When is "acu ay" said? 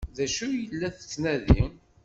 0.25-0.61